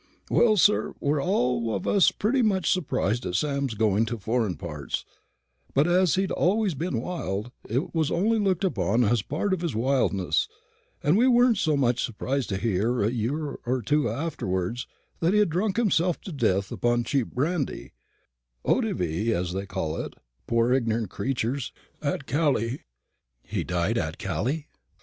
[0.31, 4.55] Well, sir, we were all of us very much surprised at Sam's going to foreign
[4.55, 5.05] parts;
[5.75, 9.61] but as he'd always been wild, it was only looked upon as a part of
[9.61, 10.47] his wildness,
[11.03, 14.87] and we weren't so much surprised to hear a year or two afterwards
[15.19, 17.91] that he'd drunk himself to death upon cheap brandy
[18.65, 20.15] odyvee as they call it,
[20.47, 21.71] poor ignorant creatures
[22.01, 22.81] at Calais."
[23.43, 24.65] "He died at Calais?"